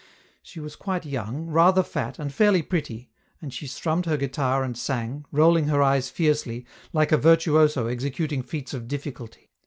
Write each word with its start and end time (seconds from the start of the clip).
She 0.41 0.59
was 0.59 0.75
quite 0.75 1.05
young, 1.05 1.45
rather 1.45 1.83
fat, 1.83 2.17
and 2.17 2.33
fairly 2.33 2.63
pretty, 2.63 3.11
and 3.39 3.53
she 3.53 3.67
strummed 3.67 4.07
her 4.07 4.17
guitar 4.17 4.63
and 4.63 4.75
sang, 4.75 5.25
rolling 5.31 5.67
her 5.67 5.83
eyes 5.83 6.09
fiercely, 6.09 6.65
like 6.91 7.11
a 7.11 7.17
virtuoso 7.17 7.85
executing 7.85 8.41
feats 8.41 8.73
of 8.73 8.87
difficulty. 8.87 9.51